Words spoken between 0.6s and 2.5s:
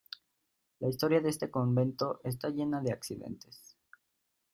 La historia de este convento está